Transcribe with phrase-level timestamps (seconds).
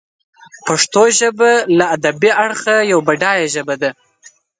[0.65, 3.89] پښتو ژبه له ادبي اړخه یوه بډایه ژبه ده.